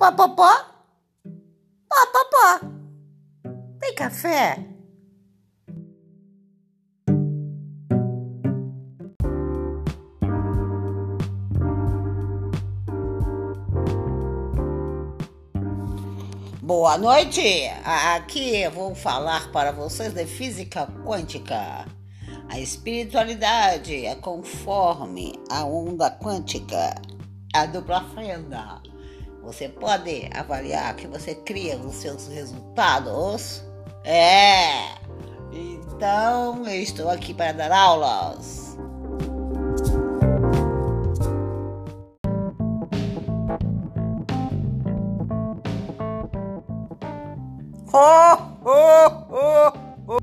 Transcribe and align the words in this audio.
Popopó? 0.00 0.48
Popopó. 1.86 2.66
Tem 3.78 3.94
café? 3.94 4.56
Boa 16.62 16.96
noite! 16.96 17.42
Aqui 17.84 18.62
eu 18.62 18.70
vou 18.70 18.94
falar 18.94 19.52
para 19.52 19.70
vocês 19.70 20.14
de 20.14 20.24
física 20.24 20.86
quântica. 21.04 21.84
A 22.48 22.58
espiritualidade 22.58 24.06
é 24.06 24.14
conforme 24.14 25.34
a 25.50 25.62
onda 25.66 26.10
quântica, 26.10 26.94
a 27.52 27.66
dupla 27.66 28.02
fenda. 28.14 28.80
Você 29.42 29.68
pode 29.68 30.28
avaliar 30.34 30.94
que 30.94 31.06
você 31.06 31.34
cria 31.34 31.76
os 31.78 31.96
seus 31.96 32.28
resultados? 32.28 33.64
É! 34.04 34.94
Então, 35.52 36.66
eu 36.66 36.82
estou 36.82 37.10
aqui 37.10 37.34
para 37.34 37.52
dar 37.52 37.72
aulas. 37.72 38.76
Oh, 47.92 48.36
oh, 48.64 49.08
oh, 49.30 49.72
oh. 50.06 50.20